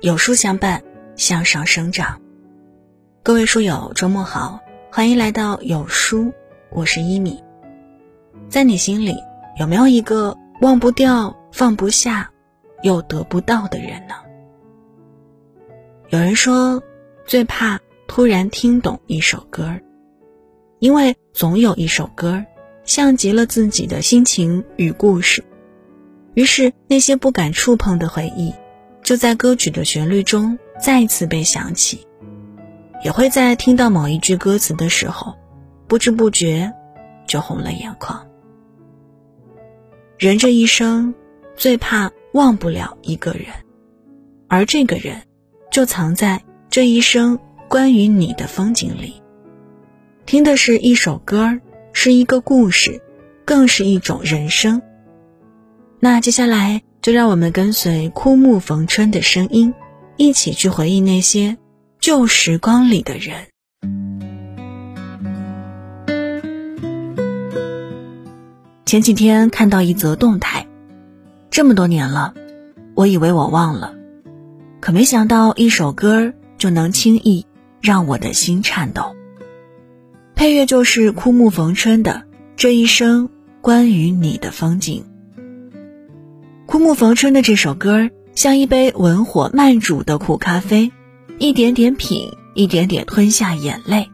[0.00, 0.82] 有书相伴，
[1.16, 2.20] 向上生长。
[3.22, 4.60] 各位书友，周末好，
[4.90, 6.32] 欢迎来到有书，
[6.70, 7.42] 我是一米。
[8.48, 9.14] 在你心里，
[9.58, 12.30] 有没有一个忘不掉、放不下，
[12.82, 14.14] 又得不到的人呢？
[16.08, 16.82] 有人说，
[17.26, 17.78] 最怕
[18.08, 19.72] 突然听懂一首歌
[20.78, 22.42] 因为总有一首歌
[22.84, 25.44] 像极了自己的心情与故事，
[26.34, 28.54] 于是那些不敢触碰的回忆。
[29.02, 32.06] 就在歌曲的旋律中再次被想起，
[33.02, 35.34] 也会在听到某一句歌词的时候，
[35.88, 36.72] 不知不觉
[37.26, 38.28] 就红了眼眶。
[40.16, 41.14] 人这一生
[41.56, 43.46] 最怕忘不了一个人，
[44.46, 45.22] 而这个人
[45.72, 49.20] 就藏在这一生关于你的风景里。
[50.26, 51.58] 听的是一首歌，
[51.92, 53.00] 是一个故事，
[53.44, 54.80] 更是一种人生。
[56.00, 56.82] 那接下来。
[57.02, 59.72] 就让我们跟随枯木逢春的声音，
[60.18, 61.56] 一起去回忆那些
[61.98, 63.46] 旧时光里的人。
[68.84, 70.66] 前几天看到一则动态，
[71.50, 72.34] 这么多年了，
[72.94, 73.94] 我以为我忘了，
[74.80, 77.46] 可没想到一首歌就能轻易
[77.80, 79.16] 让我的心颤抖。
[80.34, 82.12] 配乐就是枯木逢春的
[82.56, 83.30] 《这一生
[83.62, 85.02] 关于你的风景》。
[86.70, 90.92] 枯木逢春的这首歌，像一杯文火慢煮的苦咖啡，
[91.36, 94.08] 一点点品，一点点吞下眼泪。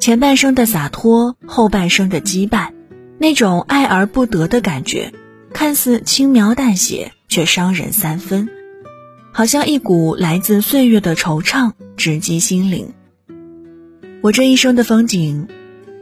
[0.00, 2.70] 前半生的洒脱，后半生的羁绊，
[3.18, 5.12] 那种爱而不得的感觉，
[5.52, 8.48] 看似轻描淡写，却伤人三分。
[9.30, 12.94] 好像一股来自岁月的惆怅，直击心灵。
[14.22, 15.48] 我这一生的风景，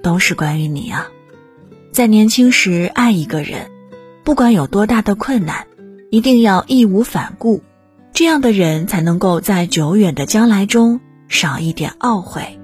[0.01, 1.09] 都是关于你啊！
[1.91, 3.73] 在年轻时爱一个人。
[4.27, 5.69] 不管有多大的困难，
[6.11, 7.63] 一定要义无反顾，
[8.13, 12.59] 这样的人才能够在久远的将来中少一点懊悔。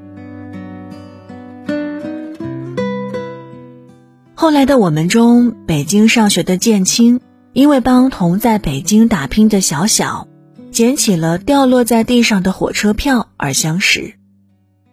[4.34, 7.20] 后来的我们中，北京上学的建青，
[7.52, 10.26] 因为帮同在北京打拼的小小
[10.72, 14.14] 捡起了掉落在地上的火车票而相识。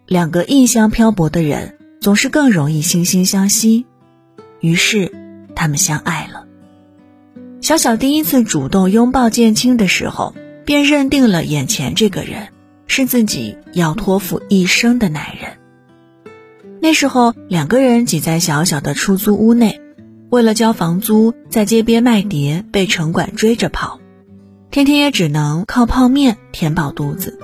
[0.06, 3.86] 两个异乡漂泊的人，总是更容易惺惺相惜，
[4.60, 5.10] 于是
[5.56, 6.29] 他们相爱了。
[7.70, 12.48] 小小第一次主动拥抱建青的时候，便认定了眼前这个人
[12.88, 15.52] 是自己要托付一生的男人。
[16.80, 19.80] 那时候，两个人挤在小小的出租屋内，
[20.30, 24.00] 为了交房租，在街边卖碟，被城管追着跑，
[24.72, 27.38] 天天也只能靠泡面填饱肚子。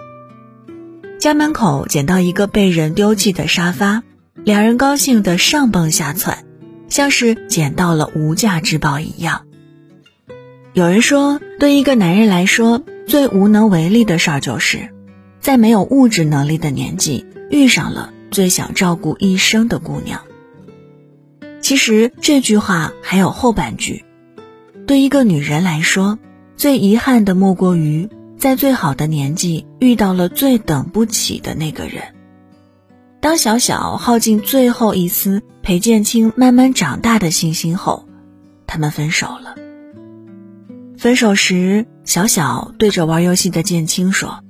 [1.21, 4.03] 家门口捡到一个被人丢弃的沙发，
[4.43, 6.45] 两人高兴的上蹦下窜，
[6.89, 9.43] 像是捡到了无价之宝一样。
[10.77, 14.91] 有人说，对一个男人来说，最无能为力的事儿，就是
[15.41, 20.21] 在没有物质能力的年纪遇上了最想照顾一生的姑娘。
[21.63, 24.05] 其实这句话还有后半句：
[24.87, 26.19] 对一个女人来说，
[26.59, 32.03] 最遗憾的莫过于在最好的年纪遇到了最等不起的那个人。
[33.23, 38.07] 当小小耗尽最后一丝陪建青慢慢长大的信心后，
[38.67, 39.55] 他们分手了。
[40.99, 44.43] 分手时，小小对着玩游戏的建青说：“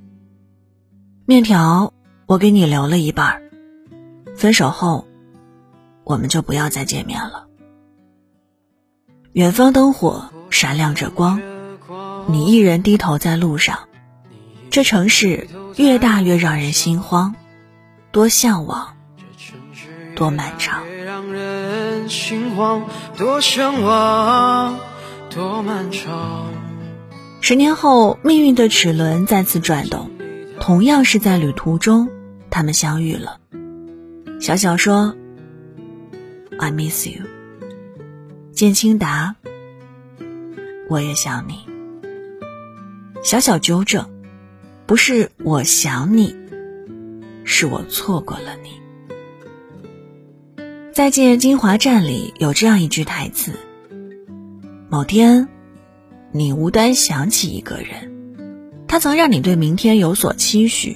[1.27, 1.93] 面条，
[2.25, 3.41] 我给你留了一半儿。
[4.35, 5.05] 分手后，
[6.05, 7.47] 我们就不要再见面了。”
[9.33, 11.41] 远方灯火闪亮着光，
[12.27, 13.79] 你一人低头在路上。
[14.69, 17.35] 这城市越大越让人心慌，
[18.11, 18.95] 多向往，
[20.15, 20.83] 多漫长。
[23.17, 23.41] 多
[25.37, 26.51] 多漫长。
[27.41, 30.09] 十年后，命运的齿轮再次转动，
[30.59, 32.09] 同样是在旅途中，
[32.49, 33.39] 他们相遇了。
[34.41, 35.15] 小小说
[36.57, 37.21] ：“I miss you。”
[38.51, 39.35] 建清答
[40.89, 41.59] ：“我也想你。”
[43.23, 44.09] 小小纠正
[44.87, 46.35] ：“不是我想你，
[47.43, 48.71] 是我错过了你。”
[50.91, 53.51] 《再见金华站》里有这样一句台词。
[54.89, 55.49] 某天，
[56.31, 58.09] 你无端想起一个人，
[58.87, 60.95] 他曾让你对明天有所期许，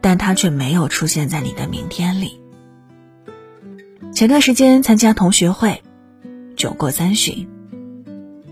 [0.00, 2.40] 但他却没有出现在你的明天里。
[4.12, 5.84] 前段时间参加同学会，
[6.56, 7.48] 酒过三巡，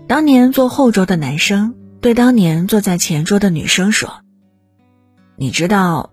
[0.07, 4.21] 当年坐后桌的男生对当年坐在前桌的女生说
[5.35, 6.11] ：“你知道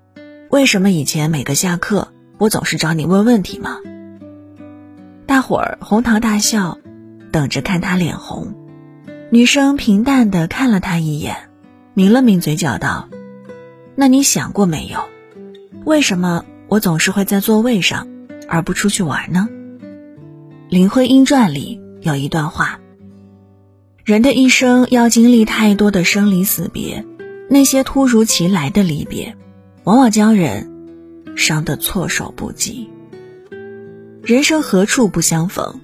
[0.51, 3.77] 为什么以前每个下课我总是找你问问题吗？”
[5.27, 6.80] 大伙儿哄堂大笑。
[7.33, 8.55] 等着看他脸红，
[9.31, 11.37] 女生平淡的看了他一眼，
[11.95, 13.09] 抿了抿嘴角道
[13.95, 14.99] ：“那你想过没有，
[15.85, 18.09] 为什么我总是会在座位上，
[18.49, 19.49] 而不出去玩呢？”
[20.73, 22.81] 《林徽因传》里有一段话
[24.05, 27.05] ：“人的一生要经历太多的生离死别，
[27.49, 29.37] 那些突如其来的离别，
[29.85, 30.71] 往往将人
[31.37, 32.89] 伤得措手不及。
[34.23, 35.81] 人生何处不相逢？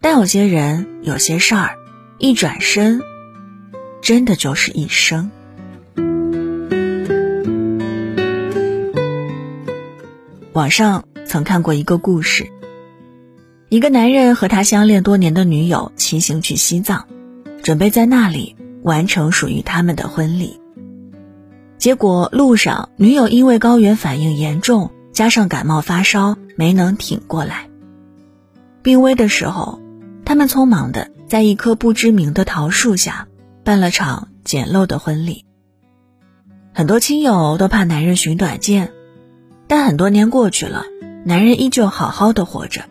[0.00, 1.76] 但有些人，有些事儿，
[2.18, 3.02] 一转身，
[4.00, 5.30] 真的就是一生。”
[10.52, 12.48] 网上曾看过一个故事。
[13.68, 17.06] 一个男人和他相恋多年的女友骑行去西藏，
[17.62, 20.58] 准备在那里完成属于他们的婚礼。
[21.76, 27.68] 结果路上，女友因为高原反应严重，加上感冒发烧，没能挺过来。
[28.82, 29.80] 病危的时候，
[30.28, 33.28] 他们匆忙的在一棵不知名的桃树下
[33.64, 35.46] 办了场简陋的婚礼。
[36.74, 38.92] 很多亲友都怕男人寻短见，
[39.68, 40.84] 但很多年过去了，
[41.24, 42.82] 男人依旧好好的活着。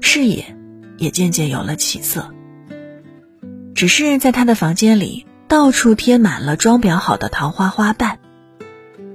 [0.00, 0.56] 事业
[0.98, 2.34] 也渐渐有了起色，
[3.76, 8.18] 只是在他的房间里到处贴满了装裱好的桃花花瓣，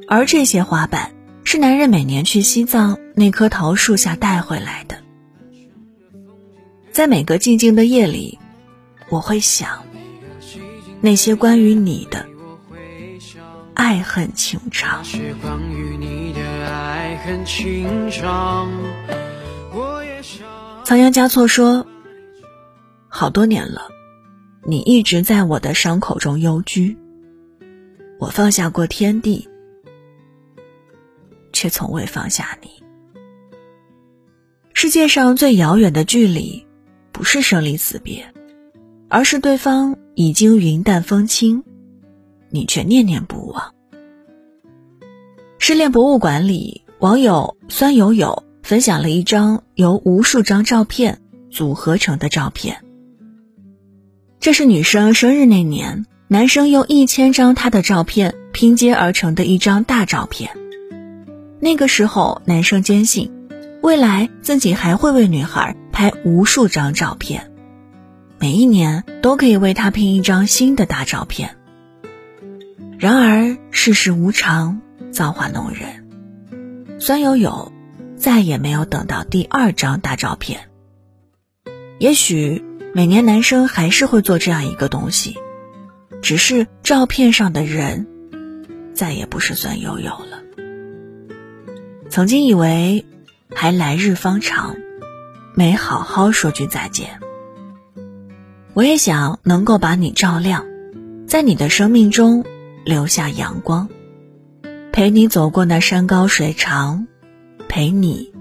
[0.07, 1.11] 而这些花瓣
[1.43, 4.95] 是男人每年去西藏那棵桃树下带回来的。
[6.99, 8.37] 在每个寂静的夜里，
[9.07, 9.85] 我会想
[10.99, 12.27] 那些关于你的
[13.73, 15.01] 爱恨情长。
[20.83, 21.87] 仓央嘉措说
[23.07, 23.87] ：“好多年了，
[24.65, 26.97] 你一直在我的伤口中幽居。
[28.19, 29.47] 我放下过天地，
[31.53, 32.67] 却从未放下你。
[34.73, 36.67] 世界上最遥远的距离，
[37.19, 38.33] 不是生离死别，
[39.09, 41.65] 而是对方已经云淡风轻，
[42.49, 43.75] 你却念念不忘。”
[45.59, 48.45] 失恋博物馆里，网友酸友友。
[48.61, 52.85] 分享了一张由无数张照片组合成的照片。
[54.39, 60.51] 这是女生生日那年，男生用一千张她的照片拼接而成的一张大照片。
[61.59, 63.31] 那个时候，男生坚信，
[63.81, 67.51] 未来自己还会为女孩拍无数张照片，
[68.39, 71.57] 每一年都可以为他拼一张新的大照片。
[72.97, 74.79] 然而世事无常，
[75.11, 77.73] 造化弄人，酸友友。
[78.15, 80.69] 再也没有等到第二张大照片。
[81.99, 82.63] 也许
[82.93, 85.35] 每年男生还是会做这样一个东西，
[86.21, 88.07] 只是照片上的人
[88.93, 90.43] 再也不是孙友友了。
[92.09, 93.05] 曾经以为
[93.53, 94.77] 还来日方长，
[95.59, 97.19] 没好好说句再见。
[98.73, 100.65] 我也想能够把你照亮，
[101.27, 102.45] 在你的生命中
[102.85, 103.89] 留下阳光，
[104.93, 107.07] 陪你走过那山高水长。
[107.67, 108.31] 陪你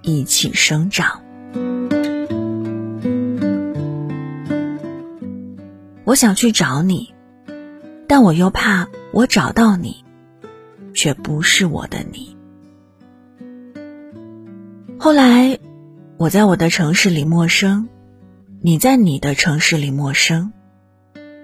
[0.00, 1.20] 一起生长。
[6.04, 7.12] 我想去找你，
[8.08, 10.02] 但我又怕我找到你，
[10.94, 12.34] 却不是我的你。
[14.98, 15.58] 后来，
[16.18, 17.88] 我在我的城市里陌生，
[18.62, 20.50] 你在你的城市里陌生，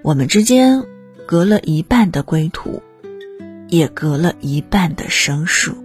[0.03, 0.83] 我们之间
[1.27, 2.83] 隔了一半的归途，
[3.69, 5.77] 也隔了一半的生疏。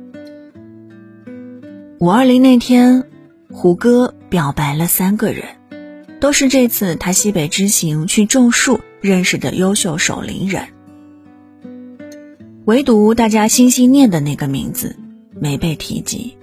[2.00, 3.04] 五二零那天，
[3.52, 5.44] 胡歌表白了三个人，
[6.22, 10.64] 都是这次他西北之行去种树认识的优秀守林人。
[12.64, 14.96] 唯独大家心心念的那个名字
[15.38, 16.37] 没被提及。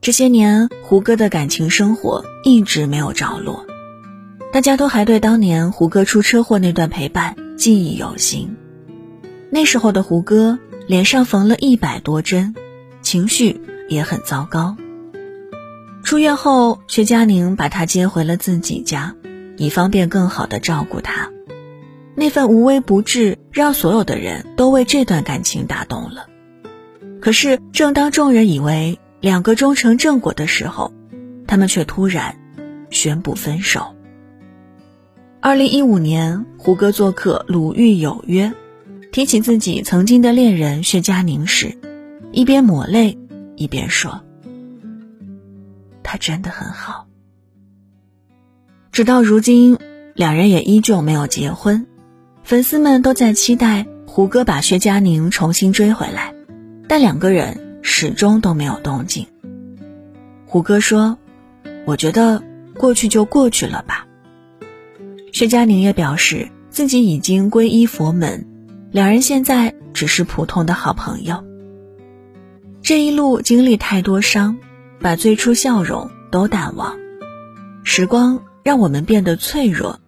[0.00, 3.66] 这些年，胡歌的感情生活一直没有着落，
[4.52, 8.56] 大家都还对当年胡歌出车祸那段陪伴记忆犹新。
[9.50, 12.54] 那时候的胡歌脸上缝了一百多针，
[13.02, 13.60] 情绪。
[13.88, 14.76] 也很糟糕。
[16.02, 19.14] 出院后，薛佳凝把他接回了自己家，
[19.56, 21.30] 以方便更好的照顾他。
[22.14, 26.26] 那份无微不至，让所有的人都为这段感情打动了。
[27.22, 30.92] 可是，正当众人以为两个终成正果的时候，
[31.46, 32.36] 他们却突然
[32.90, 33.94] 宣布分手。
[35.40, 38.48] 二零一五年，胡歌做客《鲁豫有约》，
[39.12, 41.78] 提起自己曾经的恋人薛佳凝时，
[42.32, 43.18] 一边抹泪。
[43.56, 44.20] 一边说
[46.04, 47.08] ：“他真的很好。”
[48.92, 49.78] 直到如今，
[50.14, 51.84] 两人也依旧没有结婚。
[52.44, 56.34] 粉丝们都在期待胡歌把薛佳凝重新追回来，
[56.86, 59.26] 但两个人始终都没有动静。
[60.46, 61.18] 胡歌说
[61.86, 62.42] ：“我觉得
[62.74, 64.06] 过去就过去了吧。”
[65.32, 68.46] 薛佳凝也表示自己已经皈依佛门，
[68.90, 71.44] 两人现在只是普通的好朋友。
[72.82, 74.56] 这一路经历太多伤，
[75.00, 76.96] 把最初笑容都淡忘，
[77.84, 80.00] 时光让我们变得脆弱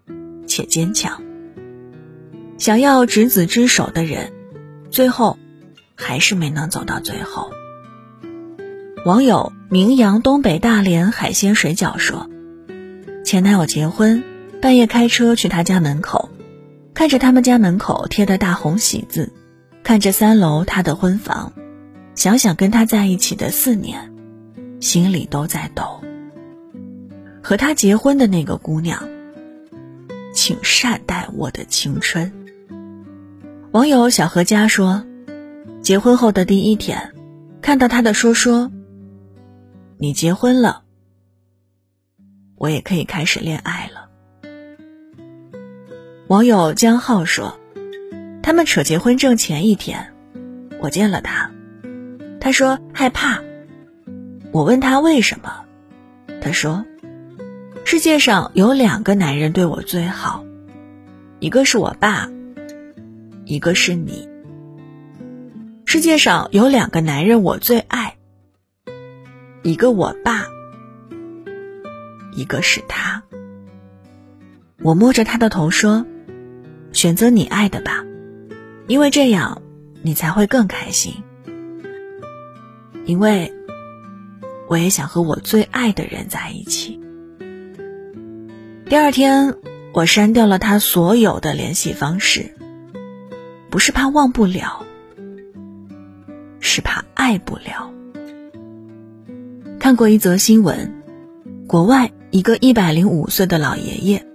[0.46, 1.22] 且坚强。
[2.56, 4.32] 想要执子之手的人，
[4.90, 5.38] 最后
[5.94, 7.50] 还是没能走到最后。
[9.06, 12.28] 网友名扬东北大连海鲜水饺说
[13.24, 14.22] ：“前男友结婚，
[14.60, 16.28] 半夜开车去他家门口，
[16.92, 19.32] 看着他们家门口贴的大红喜字，
[19.82, 21.54] 看着三楼他的婚房，
[22.14, 24.12] 想想跟他在一起的四年，
[24.80, 26.02] 心里都在抖。
[27.42, 29.08] 和他结婚的那个姑娘，
[30.34, 32.30] 请善待我的青春。”
[33.72, 35.06] 网友小何家说
[35.80, 37.14] ：“结婚后的第一天，
[37.62, 38.70] 看到他的说说。”
[40.02, 40.84] 你结婚了，
[42.56, 44.08] 我也可以开始恋爱了。
[46.26, 47.60] 网友江浩说
[48.42, 50.14] ：“他们扯结婚证前一天，
[50.80, 51.50] 我见了他，
[52.40, 53.42] 他说害怕。
[54.52, 55.66] 我问他为什么，
[56.40, 56.86] 他说：
[57.84, 60.46] 世界上有两个男人对我最好，
[61.40, 62.26] 一个是我爸，
[63.44, 64.26] 一个是你。
[65.84, 68.09] 世界上有两个男人我最爱。”
[69.62, 70.46] 一个我爸，
[72.32, 73.22] 一个是他。
[74.82, 76.06] 我摸着他的头说
[76.92, 78.02] ：“选择你爱的吧，
[78.86, 79.60] 因为这样
[80.00, 81.12] 你才会更开心。
[83.04, 83.52] 因为
[84.66, 86.98] 我也想和我最爱的人在一起。”
[88.88, 89.54] 第二天，
[89.92, 92.56] 我删掉了他所有的联系方式，
[93.68, 94.86] 不是怕忘不了，
[96.60, 97.92] 是怕爱不了。
[99.80, 101.02] 看过一则新闻，
[101.66, 104.26] 国外一个一百零五岁的老爷爷，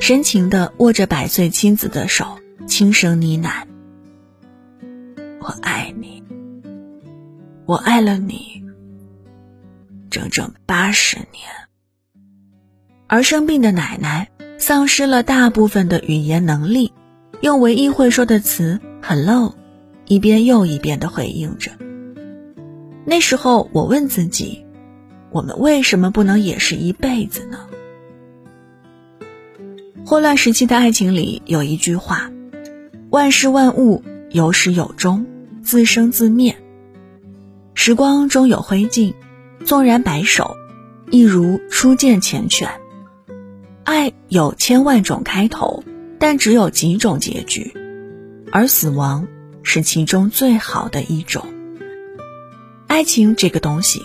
[0.00, 3.62] 深情地握着百岁妻子的手，轻声呢喃
[5.38, 6.20] ：“我爱你，
[7.64, 8.64] 我爱了你
[10.10, 11.46] 整整八十年。”
[13.06, 14.28] 而生病的奶奶
[14.58, 16.92] 丧失了大部分的语言能力，
[17.40, 19.54] 用唯一会说的词 “hello”，
[20.08, 21.70] 一遍又一遍地回应着。
[23.04, 24.64] 那时候，我问自己。
[25.30, 27.66] 我们为什么不能也是一辈子呢？
[30.06, 32.30] 混乱时期的爱情里有一句话
[33.10, 35.26] ：“万事万物有始有终，
[35.62, 36.56] 自生自灭。
[37.74, 39.12] 时光终有灰烬，
[39.66, 40.56] 纵然白首，
[41.10, 42.68] 亦如初见缱绻。
[43.84, 45.84] 爱有千万种开头，
[46.18, 47.74] 但只有几种结局，
[48.50, 49.28] 而死亡
[49.62, 51.44] 是其中最好的一种。
[52.86, 54.00] 爱情这个东西。”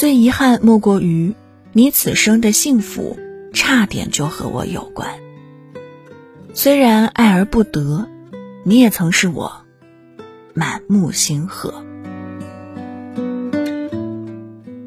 [0.00, 1.34] 最遗憾莫过于，
[1.74, 3.18] 你此生的幸福
[3.52, 5.18] 差点就和我有关。
[6.54, 8.08] 虽然爱而不得，
[8.64, 9.66] 你也曾是我
[10.54, 11.84] 满目星河。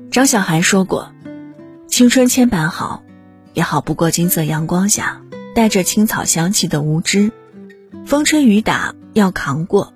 [0.09, 1.11] 张小涵说过
[1.85, 3.03] ：“青春千般好，
[3.53, 5.21] 也好不过金色阳光下
[5.53, 7.31] 带着青草香气的无知。
[8.03, 9.93] 风吹雨打要扛过，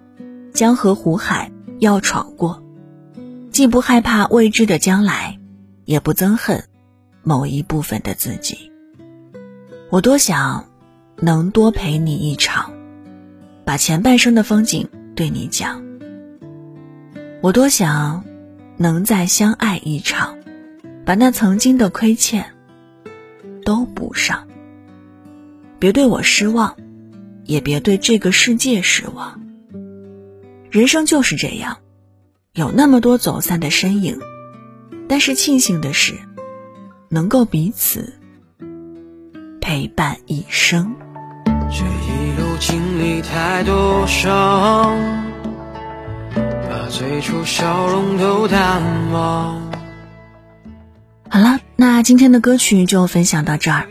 [0.53, 2.62] 江河湖海要闯过。”
[3.57, 5.39] 既不害怕未知的将来，
[5.83, 6.65] 也不憎恨
[7.23, 8.71] 某一部分的自己。
[9.89, 10.69] 我多想
[11.15, 12.71] 能多陪你一场，
[13.65, 15.83] 把前半生的风景对你讲。
[17.41, 18.23] 我多想
[18.77, 20.37] 能再相爱一场，
[21.03, 22.53] 把那曾经的亏欠
[23.65, 24.47] 都补上。
[25.79, 26.77] 别对我失望，
[27.43, 29.41] 也别对这个世界失望。
[30.69, 31.79] 人生就是这样。
[32.57, 34.19] 有那么多走散的身影，
[35.07, 36.15] 但是庆幸的是，
[37.07, 38.15] 能够彼此
[39.61, 40.95] 陪伴一生。
[41.45, 44.97] 这一路经历太多伤，
[46.33, 49.61] 把最初笑容都淡忘。
[51.29, 53.87] 好了，那今天的歌曲就分享到这儿。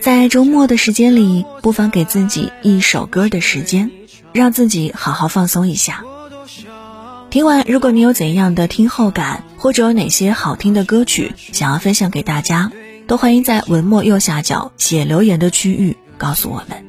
[0.00, 3.92] 在周末的时间里，不妨给自己一首歌的时间，
[4.32, 6.02] 让自己好好放松一下。
[7.30, 12.72] 听完，如果你有怎样的听后感，或者有哪些好听的歌曲想要分享给大家，
[13.06, 16.84] 都欢迎在文末右下角写留言的区域告诉我们。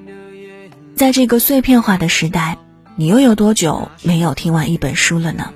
[0.96, 2.58] 在这个碎片化的时代，
[2.96, 5.54] 你又有多久没有听完一本书了呢？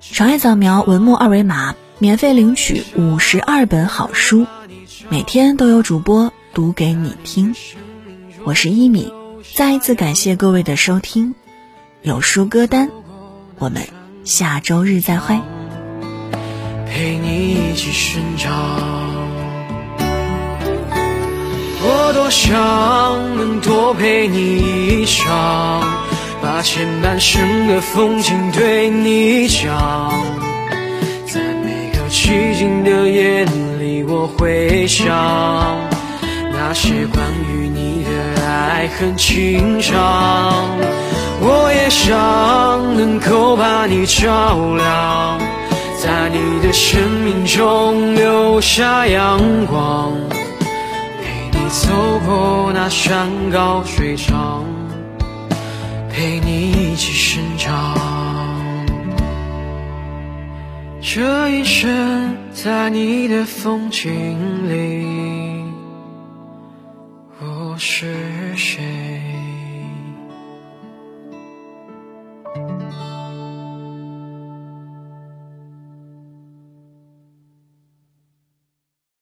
[0.00, 4.46] 长按扫描文末二维码，免费领取五十二本好书，
[5.08, 7.52] 每天都有主播读给你听。
[8.44, 9.12] 我是一米，
[9.56, 11.34] 再一次感谢各位的收听，
[12.02, 12.88] 有书歌单。
[13.58, 13.82] 我们
[14.24, 15.38] 下周日再会。
[16.86, 18.48] 陪你一起寻找
[21.80, 25.82] 我多想能多陪你一场，
[26.42, 30.12] 把前半生的风景对你讲。
[31.26, 33.44] 在每个寂静的夜
[33.78, 35.08] 里，我会想
[36.52, 40.78] 那些关于你的爱恨情长。
[41.40, 45.38] 我也想能够把你照亮，
[46.02, 50.12] 在你的生命中留下阳光。
[51.22, 51.88] 陪你走
[52.26, 54.64] 过那山高水长，
[56.10, 57.96] 陪你一起生长。
[61.00, 65.64] 这一生在你的风景里，
[67.40, 68.87] 我是谁。